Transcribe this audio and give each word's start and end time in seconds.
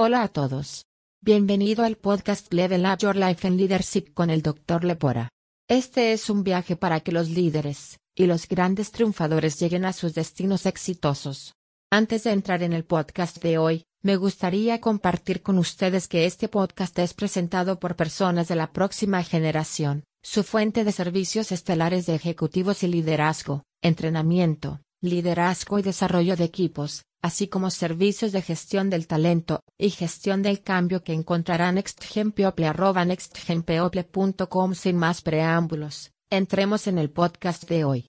Hola 0.00 0.22
a 0.22 0.28
todos. 0.28 0.84
Bienvenido 1.20 1.82
al 1.82 1.96
podcast 1.96 2.54
Level 2.54 2.86
Up 2.86 2.98
Your 2.98 3.16
Life 3.16 3.48
in 3.48 3.56
Leadership 3.56 4.14
con 4.14 4.30
el 4.30 4.42
Dr. 4.42 4.84
Lepora. 4.84 5.28
Este 5.68 6.12
es 6.12 6.30
un 6.30 6.44
viaje 6.44 6.76
para 6.76 7.00
que 7.00 7.10
los 7.10 7.28
líderes 7.30 7.98
y 8.14 8.26
los 8.26 8.46
grandes 8.46 8.92
triunfadores 8.92 9.58
lleguen 9.58 9.84
a 9.84 9.92
sus 9.92 10.14
destinos 10.14 10.66
exitosos. 10.66 11.54
Antes 11.90 12.22
de 12.22 12.30
entrar 12.30 12.62
en 12.62 12.74
el 12.74 12.84
podcast 12.84 13.42
de 13.42 13.58
hoy, 13.58 13.86
me 14.00 14.14
gustaría 14.14 14.80
compartir 14.80 15.42
con 15.42 15.58
ustedes 15.58 16.06
que 16.06 16.26
este 16.26 16.46
podcast 16.46 16.96
es 17.00 17.12
presentado 17.12 17.80
por 17.80 17.96
personas 17.96 18.46
de 18.46 18.54
la 18.54 18.70
próxima 18.70 19.24
generación, 19.24 20.04
su 20.22 20.44
fuente 20.44 20.84
de 20.84 20.92
servicios 20.92 21.50
estelares 21.50 22.06
de 22.06 22.14
ejecutivos 22.14 22.84
y 22.84 22.86
liderazgo, 22.86 23.64
entrenamiento, 23.82 24.80
liderazgo 25.00 25.76
y 25.80 25.82
desarrollo 25.82 26.36
de 26.36 26.44
equipos, 26.44 27.02
así 27.22 27.48
como 27.48 27.70
servicios 27.70 28.32
de 28.32 28.42
gestión 28.42 28.90
del 28.90 29.06
talento 29.06 29.62
y 29.76 29.90
gestión 29.90 30.42
del 30.42 30.62
cambio 30.62 31.02
que 31.02 31.12
encontrarán 31.12 31.76
nextgenpeople.com 31.76 34.74
sin 34.74 34.96
más 34.96 35.22
preámbulos. 35.22 36.12
Entremos 36.30 36.86
en 36.86 36.98
el 36.98 37.10
podcast 37.10 37.68
de 37.68 37.84
hoy. 37.84 38.06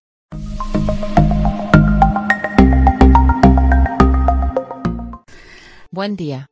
Buen 5.92 6.16
día. 6.16 6.50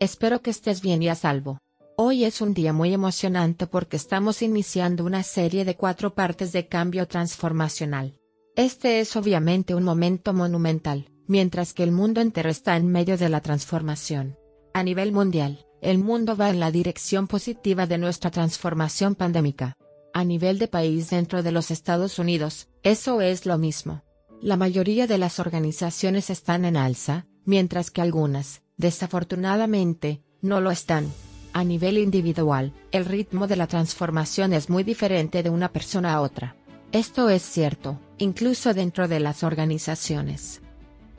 Espero 0.00 0.40
que 0.40 0.50
estés 0.50 0.82
bien 0.82 1.02
y 1.02 1.08
a 1.08 1.16
salvo. 1.16 1.58
Hoy 1.96 2.24
es 2.24 2.40
un 2.40 2.54
día 2.54 2.72
muy 2.72 2.94
emocionante 2.94 3.66
porque 3.66 3.96
estamos 3.96 4.40
iniciando 4.40 5.04
una 5.04 5.24
serie 5.24 5.64
de 5.64 5.74
cuatro 5.74 6.14
partes 6.14 6.52
de 6.52 6.68
cambio 6.68 7.08
transformacional. 7.08 8.14
Este 8.54 9.00
es 9.00 9.16
obviamente 9.16 9.74
un 9.74 9.82
momento 9.82 10.32
monumental, 10.32 11.10
mientras 11.28 11.74
que 11.74 11.84
el 11.84 11.92
mundo 11.92 12.20
entero 12.20 12.50
está 12.50 12.76
en 12.76 12.88
medio 12.88 13.16
de 13.16 13.28
la 13.28 13.40
transformación. 13.40 14.36
A 14.74 14.82
nivel 14.82 15.12
mundial, 15.12 15.66
el 15.80 15.98
mundo 15.98 16.36
va 16.36 16.50
en 16.50 16.58
la 16.58 16.72
dirección 16.72 17.28
positiva 17.28 17.86
de 17.86 17.98
nuestra 17.98 18.32
transformación 18.32 19.14
pandémica. 19.14 19.76
A 20.12 20.24
nivel 20.24 20.58
de 20.58 20.66
país 20.66 21.10
dentro 21.10 21.42
de 21.44 21.52
los 21.52 21.70
Estados 21.70 22.18
Unidos, 22.18 22.68
eso 22.82 23.20
es 23.20 23.46
lo 23.46 23.58
mismo. 23.58 24.02
La 24.40 24.56
mayoría 24.56 25.06
de 25.06 25.18
las 25.18 25.38
organizaciones 25.38 26.30
están 26.30 26.64
en 26.64 26.76
alza, 26.76 27.26
mientras 27.44 27.90
que 27.90 28.00
algunas, 28.00 28.62
desafortunadamente, 28.76 30.22
no 30.40 30.60
lo 30.60 30.70
están. 30.70 31.12
A 31.52 31.64
nivel 31.64 31.98
individual, 31.98 32.72
el 32.92 33.04
ritmo 33.04 33.46
de 33.46 33.56
la 33.56 33.66
transformación 33.66 34.52
es 34.52 34.70
muy 34.70 34.84
diferente 34.84 35.42
de 35.42 35.50
una 35.50 35.72
persona 35.72 36.14
a 36.14 36.20
otra. 36.20 36.56
Esto 36.92 37.28
es 37.28 37.42
cierto, 37.42 38.00
incluso 38.18 38.74
dentro 38.74 39.08
de 39.08 39.20
las 39.20 39.42
organizaciones. 39.42 40.62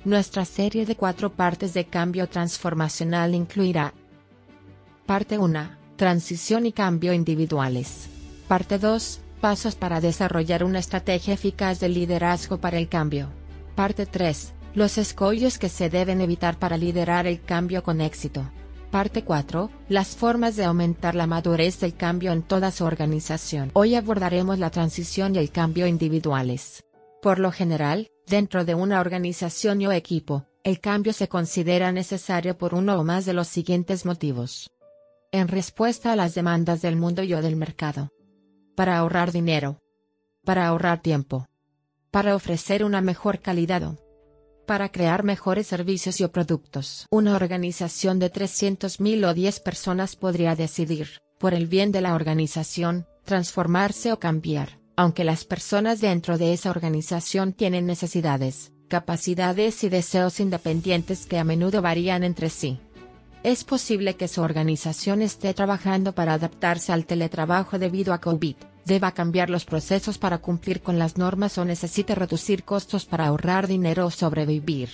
Nuestra 0.06 0.46
serie 0.46 0.86
de 0.86 0.96
cuatro 0.96 1.30
partes 1.34 1.74
de 1.74 1.86
cambio 1.86 2.28
transformacional 2.28 3.36
incluirá 3.36 3.94
Parte 5.06 5.38
1. 5.38 5.72
Transición 5.98 6.66
y 6.66 6.72
cambio 6.72 7.14
individuales. 7.14 8.08
Parte 8.48 8.80
2. 8.80 9.20
Pasos 9.42 9.76
para 9.76 10.00
desarrollar 10.00 10.64
una 10.64 10.80
estrategia 10.80 11.34
eficaz 11.34 11.82
de 11.82 11.90
liderazgo 11.90 12.60
para 12.60 12.78
el 12.78 12.88
cambio. 12.88 13.28
Parte 13.76 14.06
3. 14.06 14.54
Los 14.74 14.98
escollos 14.98 15.58
que 15.58 15.68
se 15.68 15.90
deben 15.90 16.22
evitar 16.22 16.58
para 16.60 16.78
liderar 16.78 17.28
el 17.28 17.42
cambio 17.42 17.84
con 17.84 18.00
éxito. 18.00 18.50
Parte 18.92 19.26
4. 19.26 19.70
Las 19.90 20.16
formas 20.16 20.56
de 20.56 20.64
aumentar 20.64 21.14
la 21.14 21.28
madurez 21.28 21.80
del 21.82 21.96
cambio 21.96 22.32
en 22.32 22.42
toda 22.42 22.72
su 22.72 22.86
organización. 22.86 23.72
Hoy 23.74 23.96
abordaremos 23.96 24.60
la 24.60 24.70
transición 24.70 25.36
y 25.36 25.40
el 25.40 25.52
cambio 25.52 25.88
individuales. 25.88 26.86
Por 27.22 27.40
lo 27.40 27.52
general, 27.52 28.10
dentro 28.28 28.64
de 28.64 28.76
una 28.76 29.02
organización 29.02 29.86
o 29.86 29.92
equipo, 29.92 30.46
el 30.64 30.80
cambio 30.80 31.12
se 31.12 31.28
considera 31.28 31.92
necesario 31.92 32.58
por 32.58 32.74
uno 32.74 32.98
o 32.98 33.04
más 33.04 33.26
de 33.26 33.34
los 33.34 33.48
siguientes 33.50 34.06
motivos. 34.06 34.72
En 35.32 35.50
respuesta 35.50 36.14
a 36.14 36.16
las 36.16 36.34
demandas 36.34 36.82
del 36.82 36.96
mundo 36.96 37.22
y 37.24 37.34
o 37.34 37.42
del 37.42 37.58
mercado. 37.58 38.10
Para 38.76 38.98
ahorrar 38.98 39.34
dinero. 39.34 39.82
Para 40.46 40.68
ahorrar 40.68 41.02
tiempo. 41.02 41.48
Para 42.10 42.36
ofrecer 42.36 42.86
una 42.86 43.02
mejor 43.02 43.40
calidad 43.40 43.84
o 43.84 43.98
para 44.66 44.90
crear 44.90 45.24
mejores 45.24 45.66
servicios 45.66 46.22
y 46.22 46.24
o 46.24 46.32
productos. 46.32 47.08
Una 47.10 47.36
organización 47.36 48.20
de 48.20 48.32
300.000 48.32 49.26
o 49.26 49.34
10 49.34 49.60
personas 49.62 50.16
podría 50.16 50.56
decidir, 50.56 51.22
por 51.40 51.56
el 51.56 51.66
bien 51.66 51.92
de 51.92 52.02
la 52.02 52.14
organización, 52.14 53.08
transformarse 53.26 54.14
o 54.14 54.20
cambiar, 54.20 54.79
aunque 55.00 55.24
las 55.24 55.46
personas 55.46 56.02
dentro 56.02 56.38
de 56.38 56.52
esa 56.52 56.70
organización 56.70 57.54
tienen 57.54 57.86
necesidades, 57.86 58.74
capacidades 58.90 59.82
y 59.86 59.88
deseos 59.88 60.42
independientes 60.42 61.26
que 61.26 61.38
a 61.38 61.46
menudo 61.46 61.82
varían 61.82 62.26
entre 62.26 62.50
sí. 62.50 62.82
Es 63.42 63.64
posible 63.64 64.18
que 64.18 64.28
su 64.28 64.42
organización 64.42 65.22
esté 65.22 65.54
trabajando 65.54 66.12
para 66.12 66.34
adaptarse 66.34 66.92
al 66.92 67.06
teletrabajo 67.06 67.80
debido 67.80 68.12
a 68.12 68.20
COVID, 68.20 68.58
deba 68.84 69.14
cambiar 69.14 69.50
los 69.50 69.64
procesos 69.64 70.18
para 70.18 70.40
cumplir 70.40 70.82
con 70.82 71.00
las 71.00 71.18
normas 71.18 71.58
o 71.58 71.64
necesite 71.64 72.14
reducir 72.14 72.66
costos 72.66 73.06
para 73.06 73.28
ahorrar 73.28 73.68
dinero 73.68 74.06
o 74.06 74.12
sobrevivir. 74.12 74.90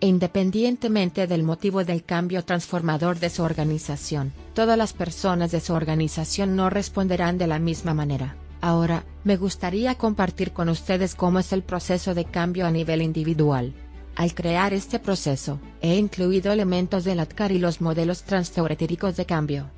Independientemente 0.00 1.28
del 1.28 1.44
motivo 1.44 1.84
del 1.84 2.02
cambio 2.02 2.44
transformador 2.44 3.20
de 3.20 3.30
su 3.30 3.44
organización, 3.44 4.32
todas 4.52 4.76
las 4.76 4.94
personas 4.94 5.52
de 5.52 5.60
su 5.60 5.74
organización 5.74 6.56
no 6.56 6.70
responderán 6.70 7.38
de 7.38 7.46
la 7.46 7.60
misma 7.60 7.94
manera. 7.94 8.36
Ahora, 8.64 9.04
me 9.24 9.36
gustaría 9.36 9.94
compartir 9.96 10.54
con 10.54 10.70
ustedes 10.70 11.14
cómo 11.14 11.38
es 11.38 11.52
el 11.52 11.62
proceso 11.62 12.14
de 12.14 12.24
cambio 12.24 12.64
a 12.64 12.70
nivel 12.70 13.02
individual. 13.02 13.74
Al 14.16 14.34
crear 14.34 14.72
este 14.72 14.98
proceso, 14.98 15.60
he 15.82 15.96
incluido 15.96 16.50
elementos 16.50 17.04
del 17.04 17.20
ATCAR 17.20 17.52
y 17.52 17.58
los 17.58 17.82
modelos 17.82 18.22
transteoretíricos 18.22 19.16
de 19.16 19.26
cambio. 19.26 19.70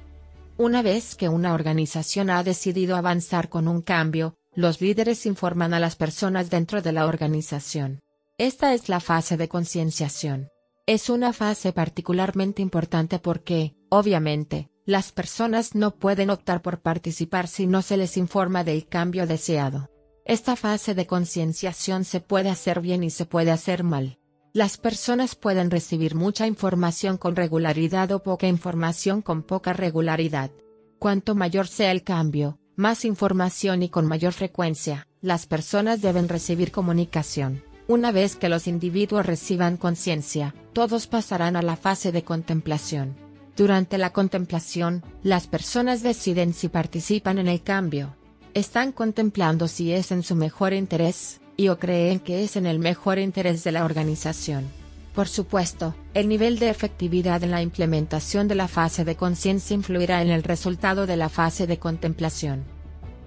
Una 0.57 0.83
vez 0.83 1.17
que 1.17 1.29
una 1.29 1.53
organización 1.53 2.31
ha 2.31 2.45
decidido 2.45 2.95
avanzar 2.95 3.49
con 3.49 3.67
un 3.67 3.83
cambio, 3.83 4.37
los 4.55 4.81
líderes 4.81 5.27
informan 5.27 5.75
a 5.75 5.81
las 5.81 5.97
personas 5.97 6.49
dentro 6.49 6.81
de 6.81 6.93
la 6.93 7.07
organización. 7.07 8.05
Esta 8.39 8.73
es 8.73 8.89
la 8.89 9.01
fase 9.01 9.37
de 9.37 9.49
concienciación. 9.49 10.49
Es 10.87 11.11
una 11.11 11.33
fase 11.33 11.73
particularmente 11.73 12.63
importante 12.63 13.19
porque, 13.19 13.75
obviamente, 13.89 14.71
las 14.87 15.11
personas 15.11 15.75
no 15.75 15.97
pueden 15.97 16.31
optar 16.31 16.63
por 16.63 16.81
participar 16.81 17.49
si 17.49 17.67
no 17.67 17.83
se 17.83 17.97
les 17.97 18.17
informa 18.17 18.63
del 18.63 18.87
cambio 18.87 19.27
deseado. 19.27 19.91
Esta 20.25 20.55
fase 20.55 20.95
de 20.95 21.09
concienciación 21.09 22.05
se 22.05 22.21
puede 22.21 22.51
hacer 22.51 22.81
bien 22.81 23.03
y 23.03 23.11
se 23.11 23.27
puede 23.27 23.51
hacer 23.51 23.83
mal. 23.83 24.21
Las 24.53 24.79
personas 24.79 25.35
pueden 25.35 25.73
recibir 25.73 26.15
mucha 26.15 26.47
información 26.47 27.19
con 27.19 27.35
regularidad 27.35 28.13
o 28.13 28.23
poca 28.23 28.47
información 28.47 29.23
con 29.23 29.43
poca 29.43 29.73
regularidad. 29.73 30.53
Cuanto 31.01 31.35
mayor 31.35 31.67
sea 31.67 31.91
el 31.91 32.05
cambio, 32.05 32.61
más 32.77 33.05
información 33.05 33.83
y 33.83 33.89
con 33.89 34.07
mayor 34.07 34.33
frecuencia, 34.33 35.09
las 35.21 35.47
personas 35.47 36.01
deben 36.01 36.29
recibir 36.29 36.71
comunicación. 36.71 37.63
Una 37.89 38.13
vez 38.13 38.37
que 38.37 38.49
los 38.49 38.69
individuos 38.69 39.27
reciban 39.27 39.77
conciencia, 39.77 40.55
todos 40.73 41.09
pasarán 41.09 41.57
a 41.57 41.63
la 41.63 41.77
fase 41.77 42.13
de 42.13 42.23
contemplación. 42.23 43.26
Durante 43.57 43.97
la 43.97 44.13
contemplación, 44.13 45.03
las 45.23 45.47
personas 45.47 46.03
deciden 46.03 46.53
si 46.53 46.69
participan 46.69 47.39
en 47.39 47.49
el 47.49 47.63
cambio. 47.63 48.15
Están 48.53 48.93
contemplando 48.93 49.67
si 49.67 49.93
es 49.93 50.13
en 50.13 50.23
su 50.23 50.35
mejor 50.35 50.75
interés, 50.75 51.41
y 51.57 51.69
o 51.69 51.79
creen 51.79 52.21
que 52.21 52.45
es 52.45 52.57
en 52.57 52.67
el 52.67 52.79
mejor 52.79 53.19
interés 53.19 53.65
de 53.65 53.73
la 53.73 53.87
organización. 53.87 54.67
Por 55.15 55.27
supuesto, 55.29 55.95
el 56.13 56.29
nivel 56.29 56.59
de 56.59 56.69
efectividad 56.69 57.43
en 57.43 57.51
la 57.51 57.63
implementación 57.63 58.47
de 58.49 58.55
la 58.57 58.69
fase 58.69 59.07
de 59.07 59.17
conciencia 59.17 59.75
influirá 59.75 60.21
en 60.21 60.29
el 60.29 60.43
resultado 60.43 61.07
de 61.07 61.17
la 61.17 61.31
fase 61.31 61.67
de 61.67 61.79
contemplación. 61.79 62.65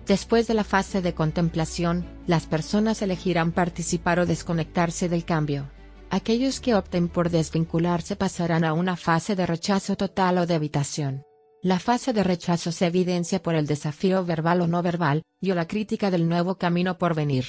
Después 0.05 0.45
de 0.45 0.53
la 0.53 0.63
fase 0.63 1.01
de 1.01 1.15
contemplación, 1.15 2.05
las 2.27 2.45
personas 2.45 3.01
elegirán 3.01 3.51
participar 3.51 4.19
o 4.19 4.27
desconectarse 4.27 5.09
del 5.09 5.25
cambio. 5.25 5.65
Aquellos 6.11 6.59
que 6.59 6.73
opten 6.73 7.07
por 7.07 7.29
desvincularse 7.29 8.15
pasarán 8.15 8.63
a 8.63 8.73
una 8.73 8.95
fase 8.95 9.35
de 9.35 9.45
rechazo 9.45 9.95
total 9.95 10.39
o 10.39 10.47
de 10.47 10.55
evitación. 10.55 11.23
La 11.61 11.77
fase 11.77 12.13
de 12.13 12.23
rechazo 12.23 12.71
se 12.71 12.87
evidencia 12.87 13.43
por 13.43 13.53
el 13.53 13.67
desafío 13.67 14.25
verbal 14.25 14.61
o 14.61 14.67
no 14.67 14.81
verbal, 14.81 15.21
y 15.39 15.51
o 15.51 15.55
la 15.55 15.67
crítica 15.67 16.09
del 16.09 16.27
nuevo 16.27 16.55
camino 16.55 16.97
por 16.97 17.13
venir. 17.13 17.45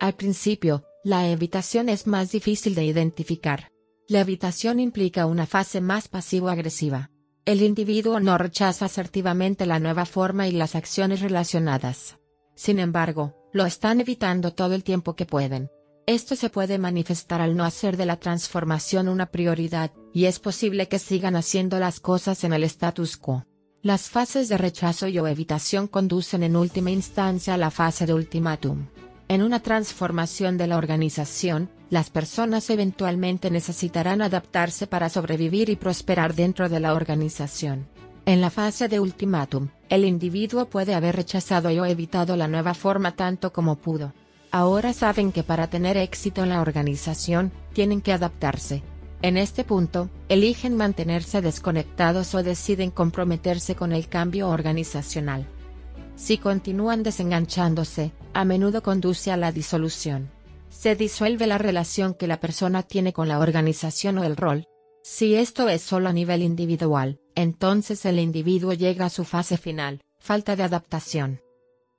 Al 0.00 0.14
principio, 0.14 0.82
la 1.04 1.28
evitación 1.28 1.88
es 1.88 2.06
más 2.06 2.32
difícil 2.32 2.74
de 2.74 2.84
identificar. 2.84 3.70
La 4.08 4.20
evitación 4.20 4.80
implica 4.80 5.26
una 5.26 5.46
fase 5.46 5.80
más 5.80 6.08
pasivo-agresiva. 6.08 7.10
El 7.44 7.62
individuo 7.62 8.18
no 8.18 8.38
rechaza 8.38 8.86
asertivamente 8.86 9.66
la 9.66 9.78
nueva 9.78 10.04
forma 10.04 10.48
y 10.48 10.52
las 10.52 10.74
acciones 10.74 11.20
relacionadas. 11.20 12.18
Sin 12.56 12.80
embargo, 12.80 13.36
lo 13.52 13.66
están 13.66 14.00
evitando 14.00 14.52
todo 14.52 14.74
el 14.74 14.82
tiempo 14.82 15.14
que 15.14 15.26
pueden. 15.26 15.70
Esto 16.06 16.34
se 16.34 16.50
puede 16.50 16.78
manifestar 16.78 17.40
al 17.40 17.56
no 17.56 17.64
hacer 17.64 17.96
de 17.96 18.06
la 18.06 18.16
transformación 18.16 19.08
una 19.08 19.26
prioridad, 19.26 19.92
y 20.12 20.24
es 20.24 20.40
posible 20.40 20.88
que 20.88 20.98
sigan 20.98 21.36
haciendo 21.36 21.78
las 21.78 22.00
cosas 22.00 22.42
en 22.44 22.52
el 22.52 22.64
status 22.64 23.16
quo. 23.16 23.44
Las 23.82 24.08
fases 24.10 24.48
de 24.48 24.58
rechazo 24.58 25.06
y 25.06 25.18
o 25.18 25.26
evitación 25.26 25.86
conducen 25.86 26.42
en 26.42 26.56
última 26.56 26.90
instancia 26.90 27.54
a 27.54 27.56
la 27.56 27.70
fase 27.70 28.06
de 28.06 28.12
ultimátum. 28.12 28.88
En 29.28 29.42
una 29.42 29.60
transformación 29.60 30.58
de 30.58 30.66
la 30.66 30.76
organización, 30.76 31.70
las 31.88 32.10
personas 32.10 32.68
eventualmente 32.68 33.50
necesitarán 33.50 34.22
adaptarse 34.22 34.86
para 34.86 35.08
sobrevivir 35.08 35.70
y 35.70 35.76
prosperar 35.76 36.34
dentro 36.34 36.68
de 36.68 36.80
la 36.80 36.94
organización. 36.94 37.86
En 38.26 38.40
la 38.40 38.50
fase 38.50 38.88
de 38.88 39.00
ultimátum, 39.00 39.68
el 39.88 40.04
individuo 40.04 40.66
puede 40.66 40.94
haber 40.94 41.16
rechazado 41.16 41.70
y 41.70 41.78
o 41.78 41.86
evitado 41.86 42.36
la 42.36 42.48
nueva 42.48 42.74
forma 42.74 43.16
tanto 43.16 43.52
como 43.52 43.76
pudo. 43.76 44.12
Ahora 44.52 44.92
saben 44.92 45.30
que 45.30 45.42
para 45.42 45.68
tener 45.68 45.96
éxito 45.96 46.42
en 46.42 46.48
la 46.48 46.60
organización, 46.60 47.52
tienen 47.72 48.00
que 48.00 48.12
adaptarse. 48.12 48.82
En 49.22 49.36
este 49.36 49.64
punto, 49.64 50.10
eligen 50.28 50.76
mantenerse 50.76 51.42
desconectados 51.42 52.34
o 52.34 52.42
deciden 52.42 52.90
comprometerse 52.90 53.74
con 53.76 53.92
el 53.92 54.08
cambio 54.08 54.48
organizacional. 54.48 55.46
Si 56.16 56.38
continúan 56.38 57.02
desenganchándose, 57.02 58.12
a 58.34 58.44
menudo 58.44 58.82
conduce 58.82 59.30
a 59.30 59.36
la 59.36 59.52
disolución. 59.52 60.30
Se 60.68 60.96
disuelve 60.96 61.46
la 61.46 61.58
relación 61.58 62.14
que 62.14 62.26
la 62.26 62.40
persona 62.40 62.82
tiene 62.82 63.12
con 63.12 63.28
la 63.28 63.38
organización 63.38 64.18
o 64.18 64.24
el 64.24 64.36
rol. 64.36 64.64
Si 65.02 65.34
esto 65.34 65.68
es 65.68 65.82
solo 65.82 66.08
a 66.08 66.12
nivel 66.12 66.42
individual, 66.42 67.20
entonces 67.34 68.04
el 68.04 68.18
individuo 68.18 68.72
llega 68.72 69.06
a 69.06 69.10
su 69.10 69.24
fase 69.24 69.56
final, 69.56 70.02
falta 70.18 70.56
de 70.56 70.62
adaptación. 70.62 71.40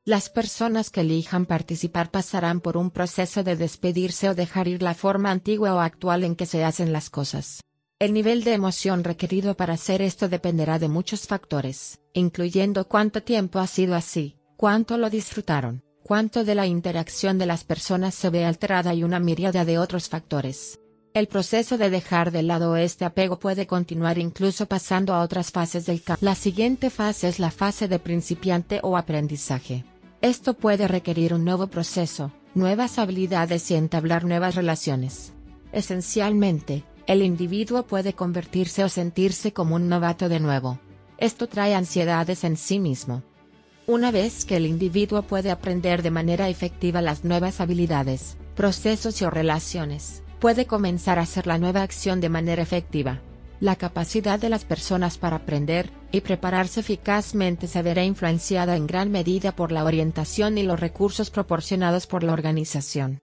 Las 0.03 0.29
personas 0.29 0.89
que 0.89 1.01
elijan 1.01 1.45
participar 1.45 2.09
pasarán 2.09 2.59
por 2.59 2.75
un 2.75 2.89
proceso 2.89 3.43
de 3.43 3.55
despedirse 3.55 4.29
o 4.29 4.33
dejar 4.33 4.67
ir 4.67 4.81
la 4.81 4.95
forma 4.95 5.29
antigua 5.29 5.75
o 5.75 5.79
actual 5.79 6.23
en 6.23 6.35
que 6.35 6.47
se 6.47 6.63
hacen 6.63 6.91
las 6.91 7.11
cosas. 7.11 7.61
El 7.99 8.15
nivel 8.15 8.43
de 8.43 8.53
emoción 8.53 9.03
requerido 9.03 9.55
para 9.55 9.75
hacer 9.75 10.01
esto 10.01 10.27
dependerá 10.27 10.79
de 10.79 10.87
muchos 10.87 11.27
factores, 11.27 11.99
incluyendo 12.13 12.87
cuánto 12.87 13.21
tiempo 13.21 13.59
ha 13.59 13.67
sido 13.67 13.93
así, 13.93 14.37
cuánto 14.57 14.97
lo 14.97 15.11
disfrutaron, 15.11 15.83
cuánto 16.01 16.43
de 16.45 16.55
la 16.55 16.65
interacción 16.65 17.37
de 17.37 17.45
las 17.45 17.63
personas 17.63 18.15
se 18.15 18.31
ve 18.31 18.43
alterada 18.43 18.95
y 18.95 19.03
una 19.03 19.19
miríada 19.19 19.65
de 19.65 19.77
otros 19.77 20.09
factores. 20.09 20.79
El 21.13 21.27
proceso 21.27 21.77
de 21.77 21.91
dejar 21.91 22.31
de 22.31 22.41
lado 22.41 22.75
este 22.75 23.05
apego 23.05 23.37
puede 23.37 23.67
continuar 23.67 24.17
incluso 24.17 24.65
pasando 24.65 25.13
a 25.13 25.21
otras 25.21 25.51
fases 25.51 25.85
del 25.85 26.01
cambio. 26.01 26.25
La 26.25 26.33
siguiente 26.33 26.89
fase 26.89 27.27
es 27.27 27.37
la 27.37 27.51
fase 27.51 27.87
de 27.87 27.99
principiante 27.99 28.79
o 28.81 28.97
aprendizaje. 28.97 29.85
Esto 30.21 30.53
puede 30.53 30.87
requerir 30.87 31.33
un 31.33 31.43
nuevo 31.43 31.65
proceso, 31.65 32.31
nuevas 32.53 32.99
habilidades 32.99 33.71
y 33.71 33.75
entablar 33.75 34.23
nuevas 34.23 34.53
relaciones. 34.53 35.33
Esencialmente, 35.71 36.83
el 37.07 37.23
individuo 37.23 37.87
puede 37.87 38.13
convertirse 38.13 38.83
o 38.83 38.89
sentirse 38.89 39.51
como 39.51 39.75
un 39.75 39.89
novato 39.89 40.29
de 40.29 40.39
nuevo. 40.39 40.79
Esto 41.17 41.47
trae 41.47 41.73
ansiedades 41.73 42.43
en 42.43 42.55
sí 42.55 42.77
mismo. 42.77 43.23
Una 43.87 44.11
vez 44.11 44.45
que 44.45 44.57
el 44.57 44.67
individuo 44.67 45.23
puede 45.23 45.49
aprender 45.49 46.03
de 46.03 46.11
manera 46.11 46.49
efectiva 46.49 47.01
las 47.01 47.23
nuevas 47.23 47.59
habilidades, 47.59 48.37
procesos 48.55 49.19
y 49.21 49.25
o 49.25 49.31
relaciones, 49.31 50.21
puede 50.39 50.67
comenzar 50.67 51.17
a 51.17 51.23
hacer 51.23 51.47
la 51.47 51.57
nueva 51.57 51.81
acción 51.81 52.21
de 52.21 52.29
manera 52.29 52.61
efectiva. 52.61 53.21
La 53.59 53.75
capacidad 53.75 54.37
de 54.37 54.49
las 54.49 54.65
personas 54.65 55.17
para 55.17 55.37
aprender 55.37 55.89
y 56.11 56.21
prepararse 56.21 56.81
eficazmente 56.81 57.67
se 57.67 57.81
verá 57.81 58.03
influenciada 58.03 58.75
en 58.75 58.87
gran 58.87 59.11
medida 59.11 59.55
por 59.55 59.71
la 59.71 59.83
orientación 59.83 60.57
y 60.57 60.63
los 60.63 60.79
recursos 60.79 61.29
proporcionados 61.29 62.07
por 62.07 62.23
la 62.23 62.33
organización. 62.33 63.21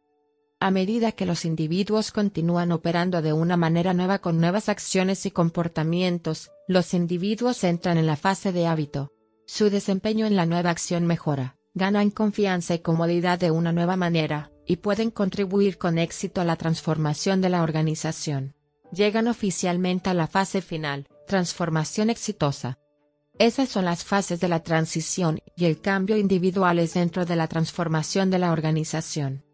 A 0.60 0.70
medida 0.72 1.12
que 1.12 1.26
los 1.26 1.44
individuos 1.44 2.10
continúan 2.10 2.72
operando 2.72 3.22
de 3.22 3.32
una 3.32 3.56
manera 3.56 3.94
nueva 3.94 4.18
con 4.18 4.40
nuevas 4.40 4.68
acciones 4.68 5.24
y 5.24 5.30
comportamientos, 5.30 6.50
los 6.66 6.94
individuos 6.94 7.62
entran 7.62 7.96
en 7.96 8.06
la 8.06 8.16
fase 8.16 8.50
de 8.50 8.66
hábito. 8.66 9.12
Su 9.46 9.70
desempeño 9.70 10.26
en 10.26 10.34
la 10.34 10.46
nueva 10.46 10.70
acción 10.70 11.06
mejora, 11.06 11.56
ganan 11.74 12.10
confianza 12.10 12.74
y 12.74 12.80
comodidad 12.80 13.38
de 13.38 13.52
una 13.52 13.72
nueva 13.72 13.96
manera, 13.96 14.50
y 14.66 14.76
pueden 14.76 15.10
contribuir 15.10 15.78
con 15.78 15.96
éxito 15.96 16.40
a 16.40 16.44
la 16.44 16.56
transformación 16.56 17.40
de 17.40 17.50
la 17.50 17.62
organización. 17.62 18.54
Llegan 18.92 19.28
oficialmente 19.28 20.10
a 20.10 20.14
la 20.14 20.26
fase 20.26 20.60
final, 20.60 21.06
transformación 21.28 22.10
exitosa. 22.10 22.78
Esas 23.38 23.68
son 23.68 23.84
las 23.84 24.02
fases 24.02 24.40
de 24.40 24.48
la 24.48 24.64
transición 24.64 25.38
y 25.54 25.66
el 25.66 25.80
cambio 25.80 26.16
individuales 26.16 26.94
dentro 26.94 27.24
de 27.24 27.36
la 27.36 27.46
transformación 27.46 28.30
de 28.30 28.40
la 28.40 28.50
organización. 28.50 29.44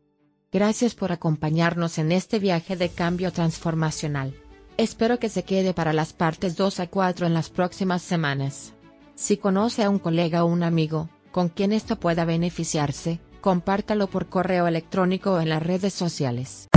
Gracias 0.50 0.94
por 0.94 1.12
acompañarnos 1.12 1.99
en 1.99 2.12
este 2.12 2.38
viaje 2.38 2.76
de 2.76 2.88
cambio 2.88 3.31
transformacional. 3.31 4.35
Espero 4.79 5.19
que 5.19 5.29
se 5.29 5.43
quede 5.43 5.75
para 5.75 5.93
las 5.93 6.15
partes 6.15 6.56
2 6.56 6.81
a 6.81 6.87
4 6.87 7.26
en 7.26 7.35
las 7.35 7.50
próximas 7.50 8.00
semanas. 8.00 8.73
Si 9.15 9.37
conoce 9.37 9.85
a 9.85 9.91
un 9.91 9.99
colega 9.99 10.44
o 10.44 10.47
un 10.47 10.62
amigo, 10.62 11.11
con 11.31 11.49
quien 11.49 11.73
esto 11.73 11.97
pueda 11.97 12.25
beneficiarse, 12.25 13.21
compártalo 13.41 14.06
por 14.06 14.29
correo 14.29 14.67
electrónico 14.67 15.32
o 15.32 15.41
en 15.41 15.50
las 15.50 15.62
redes 15.62 15.93
sociales. 15.93 16.69